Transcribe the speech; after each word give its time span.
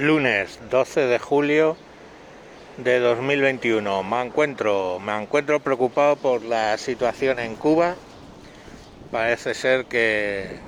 lunes 0.00 0.58
12 0.70 1.06
de 1.06 1.18
julio 1.18 1.76
de 2.76 2.98
2021. 2.98 4.02
Me 4.02 4.22
encuentro, 4.22 4.98
me 4.98 5.20
encuentro 5.20 5.60
preocupado 5.60 6.16
por 6.16 6.42
la 6.42 6.76
situación 6.76 7.38
en 7.38 7.56
Cuba. 7.56 7.94
Parece 9.10 9.54
ser 9.54 9.86
que, 9.86 10.58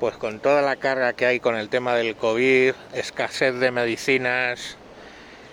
pues 0.00 0.16
con 0.16 0.40
toda 0.40 0.62
la 0.62 0.76
carga 0.76 1.12
que 1.12 1.26
hay 1.26 1.40
con 1.40 1.56
el 1.56 1.68
tema 1.68 1.94
del 1.94 2.16
COVID, 2.16 2.72
escasez 2.94 3.54
de 3.56 3.70
medicinas, 3.70 4.76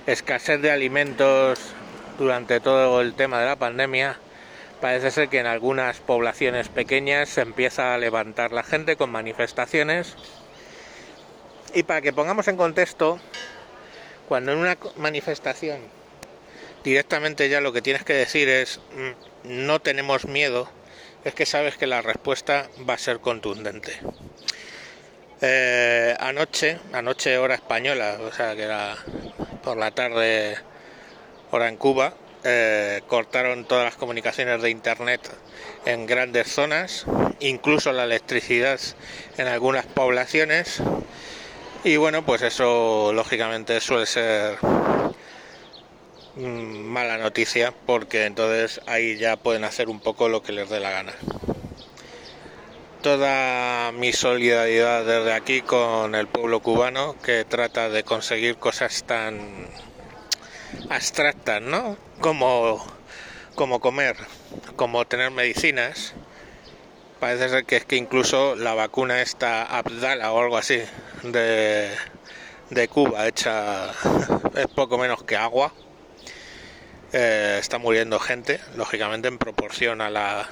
escasez 0.07 0.61
de 0.61 0.71
alimentos 0.71 1.59
durante 2.17 2.59
todo 2.61 3.01
el 3.01 3.13
tema 3.13 3.41
de 3.41 3.47
la 3.47 3.57
pandemia, 3.57 4.17
parece 4.79 5.11
ser 5.11 5.27
que 5.27 5.39
en 5.39 5.47
algunas 5.47 5.99
poblaciones 5.99 6.69
pequeñas 6.69 7.27
se 7.27 7.41
empieza 7.41 7.93
a 7.93 7.97
levantar 7.97 8.53
la 8.53 8.63
gente 8.63 8.95
con 8.95 9.11
manifestaciones 9.11 10.15
y 11.73 11.83
para 11.83 12.01
que 12.01 12.13
pongamos 12.13 12.47
en 12.47 12.57
contexto, 12.57 13.19
cuando 14.27 14.51
en 14.51 14.59
una 14.59 14.77
manifestación 14.97 15.79
directamente 16.83 17.49
ya 17.49 17.61
lo 17.61 17.73
que 17.73 17.81
tienes 17.81 18.03
que 18.03 18.13
decir 18.13 18.49
es 18.49 18.79
mm, 18.95 19.65
no 19.65 19.79
tenemos 19.79 20.25
miedo, 20.25 20.69
es 21.23 21.33
que 21.33 21.45
sabes 21.45 21.77
que 21.77 21.87
la 21.87 22.01
respuesta 22.01 22.69
va 22.89 22.95
a 22.95 22.97
ser 22.97 23.19
contundente. 23.19 23.99
Eh, 25.41 26.15
anoche, 26.19 26.79
anoche 26.93 27.37
hora 27.37 27.55
española, 27.55 28.17
o 28.21 28.31
sea 28.31 28.55
que 28.55 28.63
era 28.63 28.95
por 29.63 29.77
la 29.77 29.91
tarde 29.91 30.57
hora 31.51 31.67
en 31.67 31.77
Cuba, 31.77 32.13
eh, 32.43 33.01
cortaron 33.07 33.65
todas 33.65 33.85
las 33.85 33.95
comunicaciones 33.95 34.61
de 34.61 34.69
internet 34.69 35.21
en 35.85 36.05
grandes 36.05 36.47
zonas, 36.47 37.05
incluso 37.39 37.91
la 37.91 38.03
electricidad 38.03 38.79
en 39.37 39.47
algunas 39.47 39.85
poblaciones 39.85 40.81
y 41.83 41.97
bueno, 41.97 42.23
pues 42.23 42.41
eso 42.43 43.11
lógicamente 43.13 43.79
suele 43.81 44.05
ser 44.05 44.57
mm, 46.35 46.83
mala 46.85 47.17
noticia 47.17 47.73
porque 47.85 48.25
entonces 48.25 48.81
ahí 48.85 49.17
ya 49.17 49.35
pueden 49.37 49.63
hacer 49.63 49.89
un 49.89 49.99
poco 49.99 50.29
lo 50.29 50.43
que 50.43 50.51
les 50.51 50.69
dé 50.69 50.79
la 50.79 50.91
gana. 50.91 51.13
Toda 53.01 53.91
mi 53.93 54.13
solidaridad 54.13 55.05
desde 55.05 55.33
aquí 55.33 55.61
con 55.61 56.13
el 56.13 56.27
pueblo 56.27 56.59
cubano 56.59 57.15
que 57.23 57.45
trata 57.45 57.89
de 57.89 58.03
conseguir 58.03 58.57
cosas 58.57 59.03
tan 59.03 59.67
abstractas, 60.89 61.63
¿no? 61.63 61.97
Como, 62.19 62.85
como 63.55 63.79
comer, 63.79 64.17
como 64.75 65.05
tener 65.05 65.31
medicinas 65.31 66.13
Parece 67.21 67.49
ser 67.49 67.65
que 67.65 67.75
es 67.75 67.85
que 67.85 67.97
incluso 67.97 68.55
la 68.55 68.73
vacuna 68.73 69.21
esta 69.21 69.61
Abdala 69.61 70.33
o 70.33 70.41
algo 70.41 70.57
así 70.57 70.81
de, 71.21 71.91
de 72.71 72.87
Cuba 72.87 73.27
hecha 73.27 73.91
es 74.55 74.65
poco 74.65 74.97
menos 74.97 75.21
que 75.21 75.37
agua. 75.37 75.71
Eh, 77.13 77.57
está 77.59 77.77
muriendo 77.77 78.19
gente, 78.19 78.59
lógicamente 78.75 79.27
en 79.27 79.37
proporción 79.37 80.01
a 80.01 80.09
la, 80.09 80.49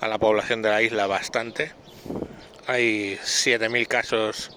a 0.00 0.08
la 0.08 0.16
población 0.16 0.62
de 0.62 0.70
la 0.70 0.80
isla 0.80 1.06
bastante. 1.06 1.72
Hay 2.66 3.18
7.000 3.22 3.86
casos 3.86 4.56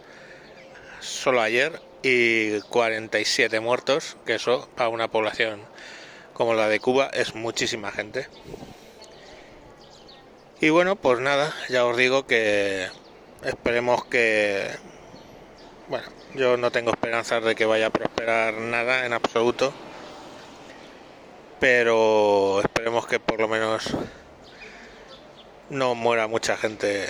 solo 1.02 1.42
ayer 1.42 1.82
y 2.02 2.62
47 2.62 3.60
muertos, 3.60 4.16
que 4.26 4.36
eso 4.36 4.70
para 4.78 4.88
una 4.88 5.10
población 5.10 5.60
como 6.32 6.54
la 6.54 6.70
de 6.70 6.80
Cuba 6.80 7.10
es 7.14 7.36
muchísima 7.36 7.92
gente. 7.92 8.30
Y 10.62 10.70
bueno, 10.70 10.96
pues 10.96 11.20
nada, 11.20 11.54
ya 11.68 11.86
os 11.86 11.98
digo 11.98 12.26
que 12.26 12.88
esperemos 13.44 14.06
que... 14.06 14.70
Bueno, 15.90 16.08
yo 16.34 16.56
no 16.56 16.72
tengo 16.72 16.92
esperanzas 16.92 17.44
de 17.44 17.56
que 17.56 17.66
vaya 17.66 17.88
a 17.88 17.90
prosperar 17.90 18.54
nada 18.54 19.06
en 19.06 19.12
absoluto, 19.12 19.74
pero 21.60 22.62
esperemos 22.62 23.06
que 23.06 23.20
por 23.20 23.42
lo 23.42 23.50
menos 23.50 23.96
no 25.70 25.94
muera 25.94 26.28
mucha 26.28 26.56
gente 26.56 27.06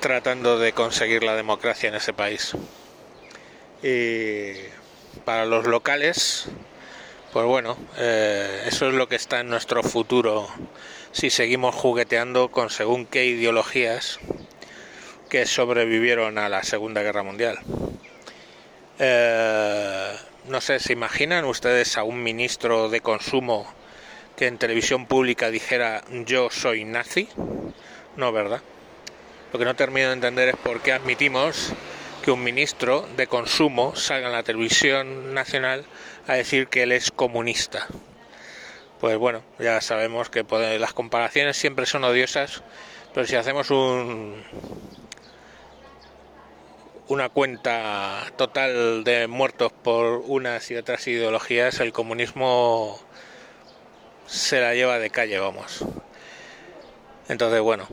tratando 0.00 0.58
de 0.58 0.72
conseguir 0.72 1.22
la 1.22 1.36
democracia 1.36 1.90
en 1.90 1.94
ese 1.94 2.14
país. 2.14 2.52
Y 3.82 4.54
para 5.26 5.44
los 5.44 5.66
locales, 5.66 6.48
pues 7.34 7.46
bueno, 7.46 7.76
eh, 7.98 8.62
eso 8.66 8.86
es 8.86 8.94
lo 8.94 9.08
que 9.08 9.16
está 9.16 9.40
en 9.40 9.48
nuestro 9.48 9.82
futuro 9.82 10.46
si 11.10 11.30
seguimos 11.30 11.74
jugueteando 11.74 12.52
con 12.52 12.70
según 12.70 13.06
qué 13.06 13.24
ideologías 13.24 14.20
que 15.28 15.44
sobrevivieron 15.44 16.38
a 16.38 16.48
la 16.48 16.62
Segunda 16.62 17.02
Guerra 17.02 17.24
Mundial. 17.24 17.58
Eh, 19.00 20.12
no 20.46 20.60
sé, 20.60 20.78
¿se 20.78 20.92
imaginan 20.92 21.44
ustedes 21.44 21.98
a 21.98 22.04
un 22.04 22.22
ministro 22.22 22.88
de 22.88 23.00
consumo 23.00 23.66
que 24.36 24.46
en 24.46 24.56
televisión 24.56 25.06
pública 25.06 25.50
dijera 25.50 26.04
yo 26.26 26.50
soy 26.52 26.84
nazi? 26.84 27.28
No, 28.16 28.30
¿verdad? 28.30 28.60
Lo 29.52 29.58
que 29.58 29.64
no 29.64 29.74
termino 29.74 30.06
de 30.06 30.14
entender 30.14 30.50
es 30.50 30.56
por 30.56 30.82
qué 30.82 30.92
admitimos 30.92 31.72
que 32.24 32.30
un 32.30 32.42
ministro 32.42 33.06
de 33.18 33.26
consumo 33.26 33.94
salga 33.96 34.28
en 34.28 34.32
la 34.32 34.42
televisión 34.42 35.34
nacional 35.34 35.84
a 36.26 36.32
decir 36.32 36.68
que 36.68 36.84
él 36.84 36.92
es 36.92 37.10
comunista. 37.10 37.86
Pues 38.98 39.18
bueno, 39.18 39.42
ya 39.58 39.82
sabemos 39.82 40.30
que 40.30 40.42
las 40.78 40.94
comparaciones 40.94 41.58
siempre 41.58 41.84
son 41.84 42.02
odiosas, 42.02 42.62
pero 43.12 43.26
si 43.26 43.36
hacemos 43.36 43.70
un, 43.70 44.42
una 47.08 47.28
cuenta 47.28 48.32
total 48.36 49.04
de 49.04 49.26
muertos 49.26 49.70
por 49.72 50.22
unas 50.24 50.70
y 50.70 50.76
otras 50.76 51.06
ideologías, 51.06 51.78
el 51.80 51.92
comunismo 51.92 52.98
se 54.26 54.62
la 54.62 54.72
lleva 54.72 54.98
de 54.98 55.10
calle, 55.10 55.38
vamos. 55.38 55.84
Entonces, 57.28 57.60
bueno, 57.60 57.86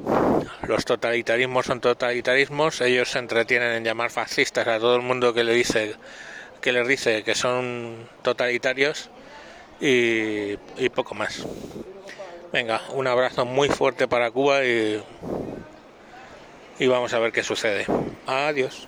los 0.68 0.86
totalitarismos 0.86 1.66
son 1.66 1.80
totalitarismos, 1.80 2.82
ellos 2.82 3.12
se 3.12 3.20
entretienen 3.20 3.72
en 3.72 3.84
llamar 3.84 4.12
fascistas 4.12 4.68
a 4.68 4.80
todo 4.80 4.96
el 4.96 5.02
mundo 5.02 5.34
que 5.34 5.44
le 5.44 5.54
dice 5.54 5.96
que 6.62 6.72
les 6.72 6.88
dice 6.88 7.24
que 7.24 7.34
son 7.34 8.08
totalitarios 8.22 9.10
y, 9.80 10.56
poco 10.94 11.16
más. 11.16 11.44
Venga, 12.54 12.82
un 12.94 13.08
abrazo 13.08 13.46
muy 13.46 13.70
fuerte 13.70 14.08
para 14.08 14.30
Cuba 14.30 14.64
y, 14.64 15.02
y 16.78 16.88
vamos 16.88 17.14
a 17.14 17.20
ver 17.20 17.32
qué 17.32 17.42
sucede. 17.42 17.86
Adiós. 18.28 18.88